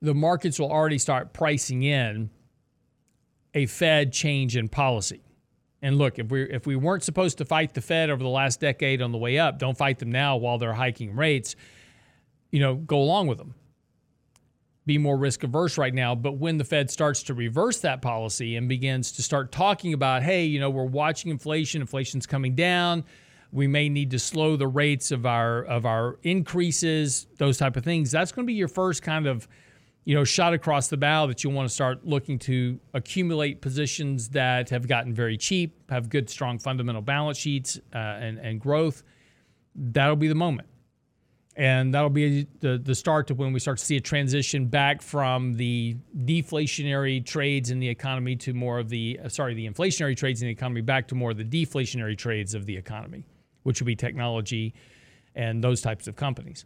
[0.00, 2.30] the markets will already start pricing in
[3.54, 5.22] a Fed change in policy.
[5.82, 8.60] And look, if we if we weren't supposed to fight the Fed over the last
[8.60, 11.56] decade on the way up, don't fight them now while they're hiking rates.
[12.52, 13.54] You know, go along with them
[14.86, 16.14] be more risk averse right now.
[16.14, 20.22] But when the Fed starts to reverse that policy and begins to start talking about,
[20.22, 23.04] hey, you know, we're watching inflation, inflation's coming down.
[23.52, 27.84] We may need to slow the rates of our of our increases, those type of
[27.84, 28.10] things.
[28.10, 29.48] That's going to be your first kind of,
[30.04, 34.28] you know, shot across the bow that you want to start looking to accumulate positions
[34.30, 39.02] that have gotten very cheap, have good, strong fundamental balance sheets uh, and and growth.
[39.74, 40.69] That'll be the moment
[41.60, 45.02] and that'll be the, the start to when we start to see a transition back
[45.02, 45.94] from the
[46.24, 50.48] deflationary trades in the economy to more of the uh, sorry the inflationary trades in
[50.48, 53.26] the economy back to more of the deflationary trades of the economy
[53.64, 54.72] which would be technology
[55.34, 56.64] and those types of companies.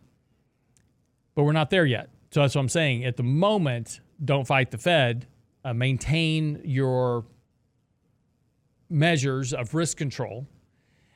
[1.35, 2.11] But we're not there yet.
[2.31, 3.05] So that's what i'm saying.
[3.05, 5.27] At the moment don't fight the fed.
[5.65, 7.25] Uh, maintain your
[8.89, 10.47] measures of risk control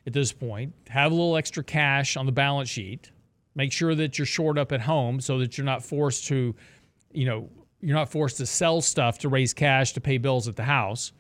[0.05, 0.75] at this point.
[0.89, 3.13] Have a little extra cash on the balance sheet
[3.59, 6.55] Make sure that you're short up at home so that you're not forced to,
[7.11, 10.55] you know, you're not forced to sell stuff to raise cash to pay bills at
[10.55, 11.11] the house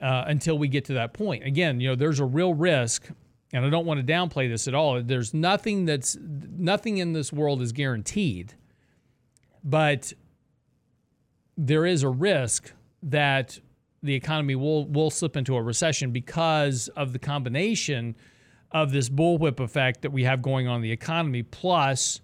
[0.00, 1.44] uh, until we get to that point.
[1.44, 3.08] Again, you know, there's a real risk,
[3.52, 5.02] and I don't want to downplay this at all.
[5.02, 8.54] There's nothing that's nothing in this world is guaranteed,
[9.64, 10.12] but
[11.56, 13.58] there is a risk that
[14.04, 18.14] the economy will will slip into a recession because of the combination
[18.72, 22.20] of this bullwhip effect that we have going on in the economy, plus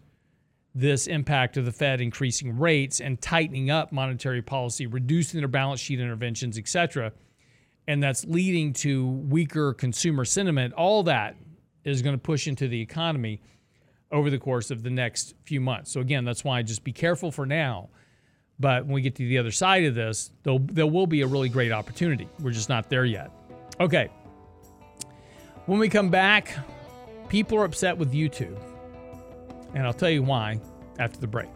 [0.75, 5.81] this impact of the Fed increasing rates and tightening up monetary policy, reducing their balance
[5.81, 7.13] sheet interventions, et cetera.
[7.87, 10.75] And that's leading to weaker consumer sentiment.
[10.75, 11.37] All that
[11.85, 13.41] is going to push into the economy
[14.11, 15.93] over the course of the next few months.
[15.93, 17.89] So, again, that's why just be careful for now.
[18.59, 21.49] But when we get to the other side of this, there will be a really
[21.49, 22.29] great opportunity.
[22.41, 23.31] We're just not there yet.
[23.81, 24.09] Okay,
[25.67, 26.55] when we come back,
[27.29, 28.59] people are upset with YouTube.
[29.75, 30.61] And I'll tell you why
[30.99, 31.49] after the break.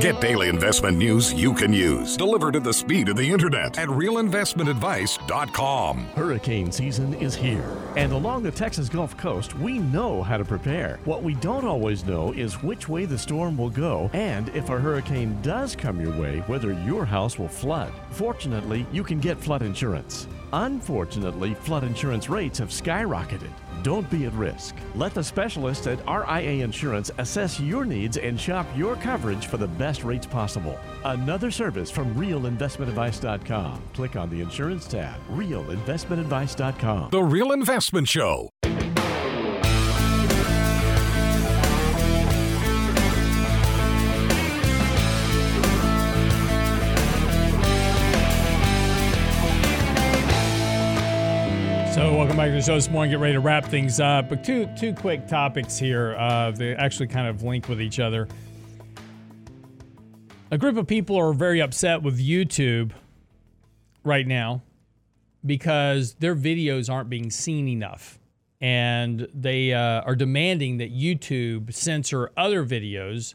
[0.00, 3.88] Get daily investment news you can use, delivered at the speed of the internet at
[3.88, 6.06] realinvestmentadvice.com.
[6.14, 10.98] Hurricane season is here, and along the Texas Gulf Coast, we know how to prepare.
[11.04, 14.80] What we don't always know is which way the storm will go, and if a
[14.80, 17.92] hurricane does come your way, whether your house will flood.
[18.10, 20.26] Fortunately, you can get flood insurance.
[20.54, 23.52] Unfortunately, flood insurance rates have skyrocketed.
[23.82, 24.76] Don't be at risk.
[24.94, 29.68] Let the specialists at RIA Insurance assess your needs and shop your coverage for the
[29.68, 30.78] best rates possible.
[31.04, 33.82] Another service from realinvestmentadvice.com.
[33.94, 37.10] Click on the insurance tab, realinvestmentadvice.com.
[37.10, 38.50] The Real Investment Show.
[52.00, 53.10] So, welcome back to the show this morning.
[53.10, 54.30] Get ready to wrap things up.
[54.30, 56.16] But two two quick topics here.
[56.16, 58.26] Uh, they actually kind of link with each other.
[60.50, 62.92] A group of people are very upset with YouTube
[64.02, 64.62] right now
[65.44, 68.18] because their videos aren't being seen enough,
[68.62, 73.34] and they uh, are demanding that YouTube censor other videos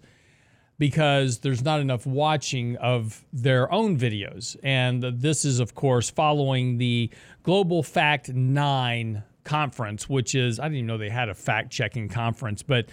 [0.78, 4.58] because there's not enough watching of their own videos.
[4.64, 7.10] And this is, of course, following the
[7.44, 12.10] Global Fact 9 conference, which is, I didn't even know they had a fact checking
[12.10, 12.88] conference, but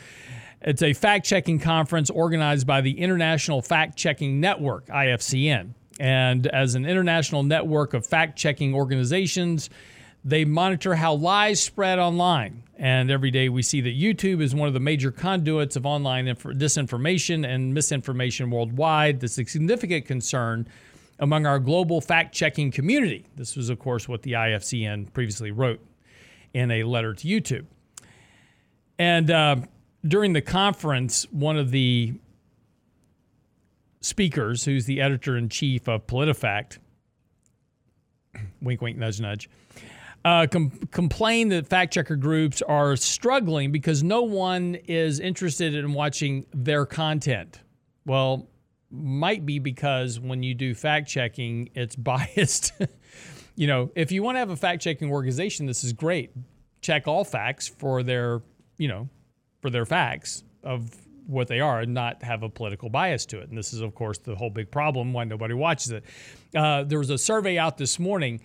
[0.61, 5.74] it's a fact checking conference organized by the International Fact Checking Network, IFCN.
[5.99, 9.70] And as an international network of fact checking organizations,
[10.25, 12.62] they monitor how lies spread online.
[12.77, 16.29] And every day we see that YouTube is one of the major conduits of online
[16.29, 19.20] inf- disinformation and misinformation worldwide.
[19.20, 20.66] This is a significant concern
[21.18, 23.25] among our global fact checking community.
[23.37, 25.81] This was, of course, what the IFCN previously wrote
[26.55, 27.66] in a letter to YouTube.
[28.99, 29.57] And uh,
[30.07, 32.14] during the conference, one of the
[34.01, 36.79] speakers, who's the editor in chief of PolitiFact,
[38.62, 39.49] wink, wink, nudge, nudge,
[40.25, 45.93] uh, com- complain that fact checker groups are struggling because no one is interested in
[45.93, 47.61] watching their content.
[48.07, 48.49] Well,
[48.91, 52.73] might be because when you do fact checking, it's biased.
[53.57, 56.31] you know, if you want to have a fact checking organization, this is great.
[56.81, 58.43] Check all facts for their,
[58.77, 59.09] you know,
[59.61, 60.91] for their facts of
[61.27, 63.49] what they are and not have a political bias to it.
[63.49, 66.05] And this is, of course, the whole big problem why nobody watches it.
[66.55, 68.41] Uh, there was a survey out this morning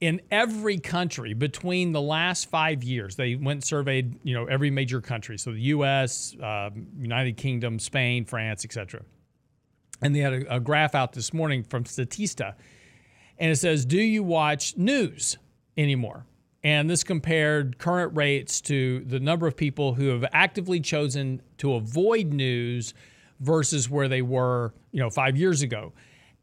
[0.00, 4.70] in every country between the last five years they went and surveyed you know every
[4.70, 5.38] major country.
[5.38, 9.02] So the us uh, united kingdom spain france etc
[10.00, 12.54] and they had a, a, graph out this morning from statista.
[13.38, 15.36] And it says do you watch news
[15.76, 16.24] anymore?
[16.64, 21.74] And this compared current rates to the number of people who have actively chosen to
[21.74, 22.94] avoid news
[23.40, 25.92] versus where they were you know five years ago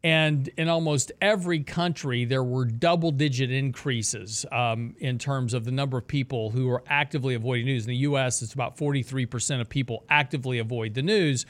[0.05, 5.71] and in almost every country, there were double digit increases um, in terms of the
[5.71, 7.85] number of people who are actively avoiding news.
[7.85, 11.47] In the US, it's about 43% of people actively avoid the news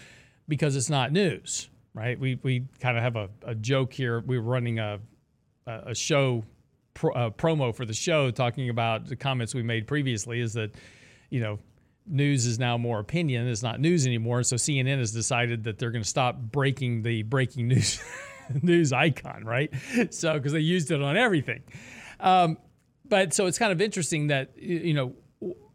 [0.47, 2.17] because it's not news, right?
[2.17, 4.21] We, we kind of have a, a joke here.
[4.21, 5.01] We were running a,
[5.67, 6.45] a show
[6.93, 10.71] pro, a promo for the show talking about the comments we made previously is that,
[11.29, 11.59] you know,
[12.07, 13.49] news is now more opinion.
[13.49, 14.43] It's not news anymore.
[14.43, 18.01] So CNN has decided that they're going to stop breaking the breaking news.
[18.61, 19.71] news icon, right?
[20.09, 21.63] So, because they used it on everything.
[22.19, 22.57] Um,
[23.07, 25.13] but so it's kind of interesting that, you know,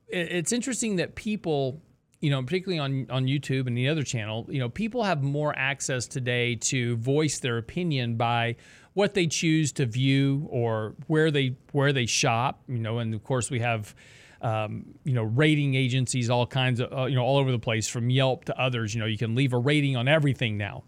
[0.08, 1.80] it's interesting that people,
[2.20, 5.56] you know, particularly on, on YouTube and the other channel, you know, people have more
[5.56, 8.56] access today to voice their opinion by
[8.94, 13.22] what they choose to view or where they where they shop, you know, and of
[13.22, 13.94] course we have
[14.42, 17.88] um, you know, rating agencies, all kinds of, uh, you know, all over the place
[17.88, 18.94] from Yelp to others.
[18.94, 20.84] You know, you can leave a rating on everything now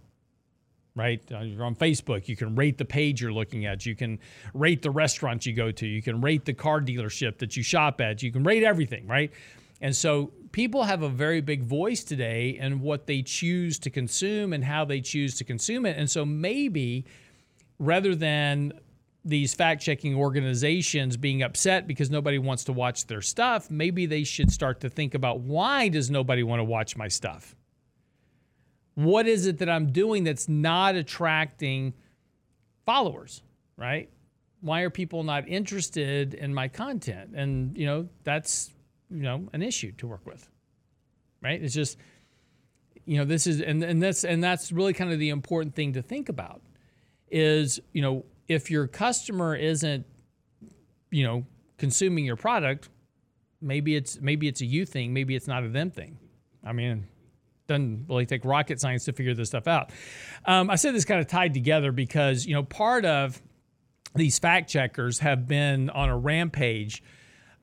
[0.95, 1.23] right?
[1.33, 2.29] Uh, you're on Facebook.
[2.29, 3.87] You can rate the page you're looking at.
[3.87, 4.19] You can
[4.55, 5.87] rate the restaurant you go to.
[5.87, 8.23] You can rate the car dealership that you shop at.
[8.23, 9.33] You can rate everything, right?
[9.81, 14.53] And so people have a very big voice today in what they choose to consume
[14.53, 15.97] and how they choose to consume it.
[15.97, 17.05] And so maybe
[17.79, 18.73] rather than
[19.25, 24.25] these fact checking organizations being upset because nobody wants to watch their stuff, maybe they
[24.25, 27.57] should start to think about why does nobody want to watch my stuff?
[28.95, 31.95] What is it that I'm doing that's not attracting
[32.85, 33.43] followers,
[33.77, 34.11] right?
[34.61, 37.35] Why are people not interested in my content?
[37.35, 38.71] And, you know, that's,
[39.11, 40.49] you know, an issue to work with,
[41.41, 41.63] right?
[41.63, 41.97] It's just,
[43.05, 45.95] you know, this is, and, and that's, and that's really kind of the important thing
[45.95, 46.63] to think about
[47.31, 50.07] is, you know, if your customer isn't,
[51.11, 51.45] you know,
[51.79, 52.89] consuming your product,
[53.61, 56.19] maybe it's, maybe it's a you thing, maybe it's not a them thing.
[56.63, 57.09] I mean,
[57.67, 59.91] doesn't really take rocket science to figure this stuff out.
[60.45, 63.41] Um, I said this kind of tied together because you know part of
[64.15, 67.03] these fact checkers have been on a rampage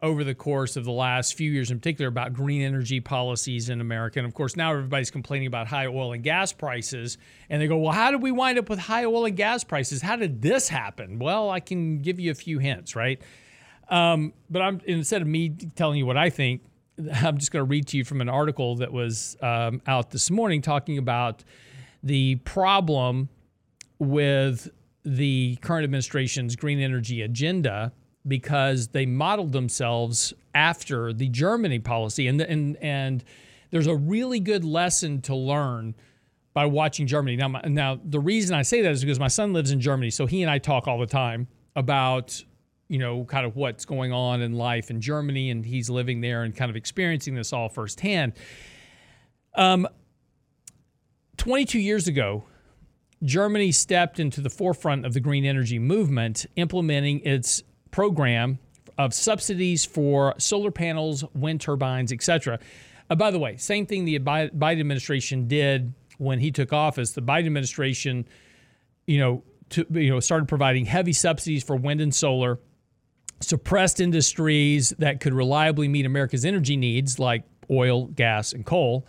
[0.01, 3.81] over the course of the last few years, in particular about green energy policies in
[3.81, 4.19] America.
[4.19, 7.17] And of course, now everybody's complaining about high oil and gas prices.
[7.49, 10.01] And they go, well, how did we wind up with high oil and gas prices?
[10.01, 11.19] How did this happen?
[11.19, 13.21] Well, I can give you a few hints, right?
[13.89, 16.61] Um, but I'm instead of me telling you what I think,
[16.99, 20.29] I'm just going to read to you from an article that was um, out this
[20.29, 21.43] morning talking about
[22.03, 23.29] the problem
[23.99, 24.69] with
[25.05, 27.91] the current administration's green energy agenda
[28.27, 32.27] because they modeled themselves after the Germany policy.
[32.27, 33.23] And, and, and
[33.71, 35.95] there's a really good lesson to learn
[36.53, 37.37] by watching Germany.
[37.37, 40.09] Now, my, now, the reason I say that is because my son lives in Germany.
[40.09, 42.43] So he and I talk all the time about,
[42.89, 45.49] you know, kind of what's going on in life in Germany.
[45.51, 48.33] And he's living there and kind of experiencing this all firsthand.
[49.55, 49.87] Um,
[51.37, 52.43] 22 years ago,
[53.23, 58.59] Germany stepped into the forefront of the green energy movement, implementing its program
[58.97, 62.59] of subsidies for solar panels, wind turbines, etc.
[63.09, 67.11] Uh, by the way, same thing the Biden administration did when he took office.
[67.11, 68.25] The Biden administration,
[69.07, 72.59] you know, to, you know, started providing heavy subsidies for wind and solar,
[73.41, 79.05] suppressed industries that could reliably meet America's energy needs, like oil, gas, and coal,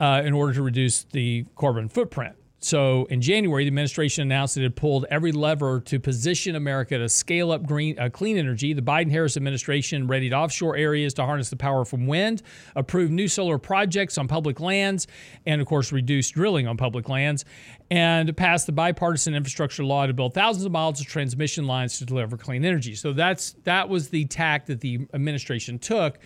[0.00, 2.36] uh, in order to reduce the carbon footprint.
[2.60, 7.08] So in January, the administration announced it had pulled every lever to position America to
[7.08, 8.72] scale up green, uh, clean energy.
[8.72, 12.42] The Biden Harris administration readied offshore areas to harness the power from wind,
[12.74, 15.06] approved new solar projects on public lands,
[15.46, 17.44] and of course, reduced drilling on public lands,
[17.92, 22.04] and passed the bipartisan infrastructure law to build thousands of miles of transmission lines to
[22.04, 22.96] deliver clean energy.
[22.96, 26.18] So that's that was the tack that the administration took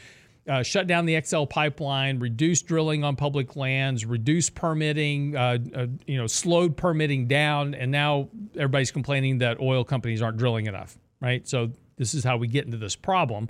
[0.48, 5.86] uh, shut down the XL pipeline, reduced drilling on public lands, reduced permitting, uh, uh,
[6.06, 10.98] you know, slowed permitting down, and now everybody's complaining that oil companies aren't drilling enough,
[11.20, 11.46] right?
[11.46, 13.48] So this is how we get into this problem,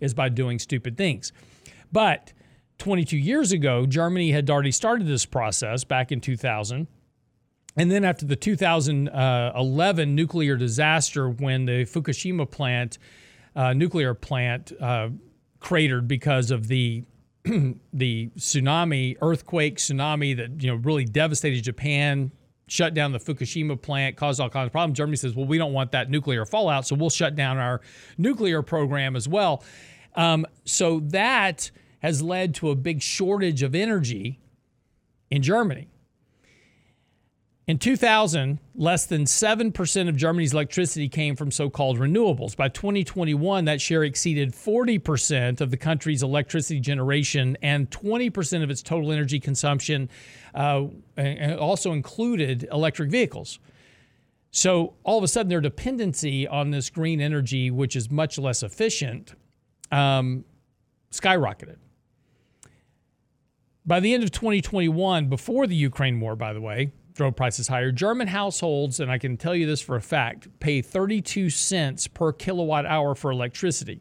[0.00, 1.32] is by doing stupid things.
[1.90, 2.32] But
[2.78, 6.86] 22 years ago, Germany had already started this process back in 2000.
[7.76, 12.98] And then after the 2011 nuclear disaster, when the Fukushima plant,
[13.56, 15.08] uh, nuclear plant, uh,
[15.64, 17.02] cratered because of the
[17.92, 22.30] the tsunami, earthquake, tsunami that you know really devastated Japan,
[22.68, 24.96] shut down the Fukushima plant, caused all kinds of problems.
[24.96, 27.80] Germany says, "Well, we don't want that nuclear fallout, so we'll shut down our
[28.18, 29.64] nuclear program as well."
[30.14, 34.40] Um, so that has led to a big shortage of energy
[35.30, 35.88] in Germany.
[37.66, 42.54] In 2000, less than 7% of Germany's electricity came from so called renewables.
[42.54, 48.82] By 2021, that share exceeded 40% of the country's electricity generation and 20% of its
[48.82, 50.10] total energy consumption,
[50.54, 50.84] uh,
[51.58, 53.58] also included electric vehicles.
[54.50, 58.62] So all of a sudden, their dependency on this green energy, which is much less
[58.62, 59.34] efficient,
[59.90, 60.44] um,
[61.10, 61.76] skyrocketed.
[63.86, 67.92] By the end of 2021, before the Ukraine war, by the way, drove prices higher.
[67.92, 72.32] German households, and I can tell you this for a fact, pay 32 cents per
[72.32, 74.00] kilowatt hour for electricity.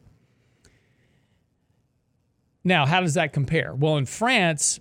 [2.64, 3.74] Now, how does that compare?
[3.74, 4.80] Well, in France,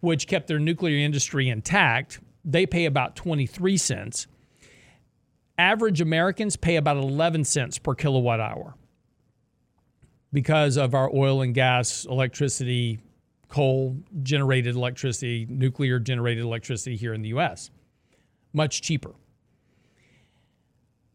[0.00, 4.26] which kept their nuclear industry intact, they pay about 23 cents.
[5.58, 8.74] Average Americans pay about 11 cents per kilowatt hour
[10.32, 12.98] because of our oil and gas, electricity
[13.52, 17.70] coal generated electricity, nuclear generated electricity here in the US.
[18.54, 19.12] Much cheaper.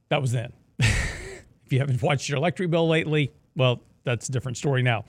[0.10, 0.54] That was then.
[0.80, 5.06] if you haven't watched your electric bill lately, well, that's a different story now.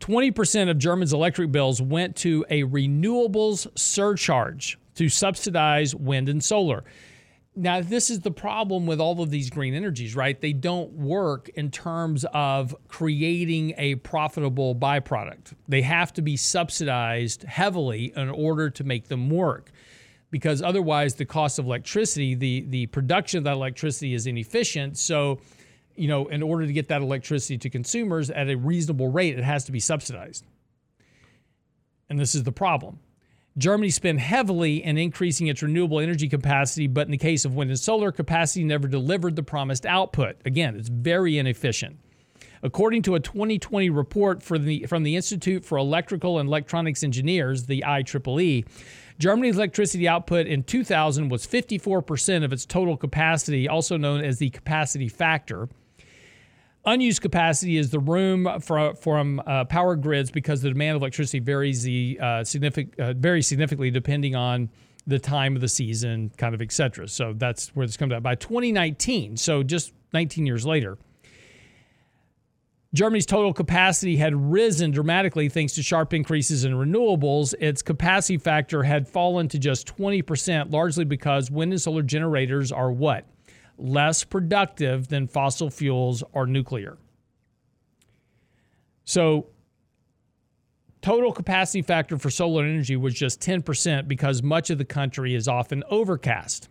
[0.00, 6.82] 20% of Germans' electric bills went to a renewables surcharge to subsidize wind and solar.
[7.56, 10.40] Now, this is the problem with all of these green energies, right?
[10.40, 15.54] They don't work in terms of creating a profitable byproduct.
[15.68, 19.70] They have to be subsidized heavily in order to make them work.
[20.32, 24.98] Because otherwise, the cost of electricity, the, the production of that electricity is inefficient.
[24.98, 25.38] So,
[25.94, 29.44] you know, in order to get that electricity to consumers at a reasonable rate, it
[29.44, 30.44] has to be subsidized.
[32.10, 32.98] And this is the problem.
[33.56, 37.70] Germany spent heavily in increasing its renewable energy capacity, but in the case of wind
[37.70, 40.36] and solar, capacity never delivered the promised output.
[40.44, 41.98] Again, it's very inefficient.
[42.64, 47.84] According to a 2020 report the, from the Institute for Electrical and Electronics Engineers, the
[47.86, 48.66] IEEE,
[49.20, 54.50] Germany's electricity output in 2000 was 54% of its total capacity, also known as the
[54.50, 55.68] capacity factor.
[56.86, 61.38] Unused capacity is the room for, from uh, power grids because the demand of electricity
[61.38, 64.68] varies the uh, significant, uh, very significantly depending on
[65.06, 67.08] the time of the season, kind of et cetera.
[67.08, 68.22] So that's where this comes out.
[68.22, 70.98] By 2019, so just 19 years later,
[72.92, 77.54] Germany's total capacity had risen dramatically thanks to sharp increases in renewables.
[77.58, 82.92] Its capacity factor had fallen to just 20%, largely because wind and solar generators are
[82.92, 83.26] what?
[83.78, 86.98] Less productive than fossil fuels or nuclear.
[89.04, 89.48] So,
[91.02, 95.46] total capacity factor for solar energy was just 10% because much of the country is
[95.46, 96.68] often overcast.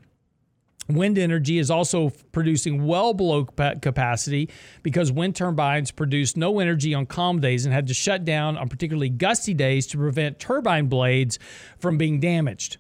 [0.90, 4.50] Wind energy is also producing well below capacity
[4.82, 8.68] because wind turbines produce no energy on calm days and had to shut down on
[8.68, 11.40] particularly gusty days to prevent turbine blades
[11.80, 12.78] from being damaged.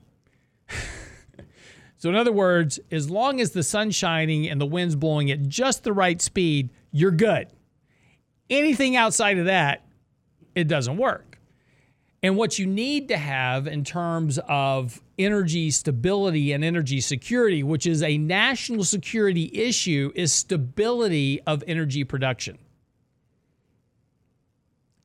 [2.04, 5.48] So, in other words, as long as the sun's shining and the wind's blowing at
[5.48, 7.48] just the right speed, you're good.
[8.50, 9.86] Anything outside of that,
[10.54, 11.40] it doesn't work.
[12.22, 17.88] And what you need to have in terms of energy stability and energy security, which
[17.88, 22.58] is a national security issue, is stability of energy production.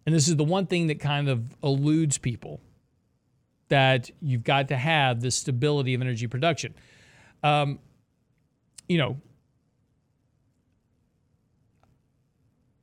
[0.04, 2.60] And this is the one thing that kind of eludes people
[3.68, 6.74] that you've got to have the stability of energy production.
[7.42, 7.78] Um,
[8.88, 9.16] you know,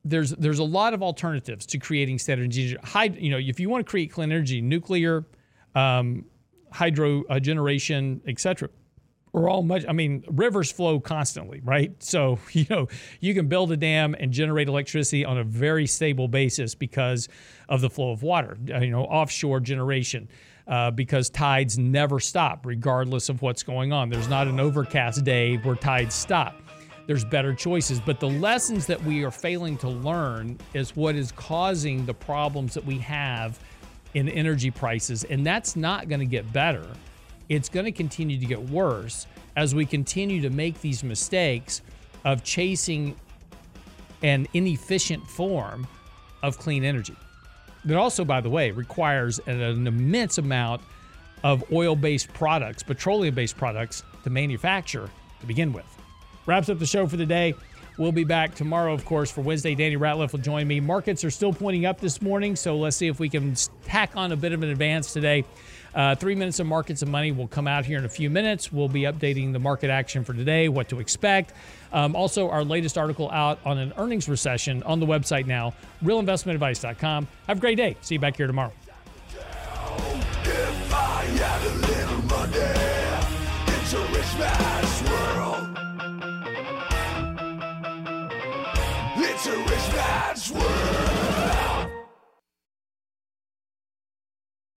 [0.04, 2.76] there's there's a lot of alternatives to creating standard energy.
[2.82, 5.26] High, you know, if you want to create clean energy, nuclear,
[5.74, 6.24] um,
[6.72, 8.70] hydro uh, generation, etc.
[9.34, 9.84] Are all much.
[9.86, 11.92] I mean, rivers flow constantly, right?
[12.02, 12.88] So you know
[13.20, 17.28] you can build a dam and generate electricity on a very stable basis because
[17.68, 18.56] of the flow of water.
[18.72, 20.28] Uh, you know, offshore generation
[20.66, 24.08] uh, because tides never stop, regardless of what's going on.
[24.08, 26.60] There's not an overcast day where tides stop.
[27.06, 28.00] There's better choices.
[28.00, 32.74] But the lessons that we are failing to learn is what is causing the problems
[32.74, 33.60] that we have
[34.14, 35.22] in energy prices.
[35.24, 36.86] And that's not going to get better.
[37.48, 41.82] It's going to continue to get worse as we continue to make these mistakes
[42.24, 43.14] of chasing
[44.22, 45.86] an inefficient form
[46.42, 47.16] of clean energy
[47.86, 50.82] that also, by the way, requires an, an immense amount
[51.42, 55.08] of oil based products, petroleum based products to manufacture
[55.40, 55.86] to begin with.
[56.46, 57.54] Wraps up the show for the day.
[57.98, 59.74] We'll be back tomorrow, of course, for Wednesday.
[59.74, 60.80] Danny Ratliff will join me.
[60.80, 64.32] Markets are still pointing up this morning, so let's see if we can tack on
[64.32, 65.44] a bit of an advance today.
[65.96, 68.70] Uh, three minutes of markets and money will come out here in a few minutes.
[68.70, 71.54] We'll be updating the market action for today, what to expect.
[71.90, 75.72] Um, also, our latest article out on an earnings recession on the website now,
[76.04, 77.28] realinvestmentadvice.com.
[77.46, 77.96] Have a great day.
[78.02, 78.72] See you back here tomorrow.
[89.18, 91.35] It's a rich man's world.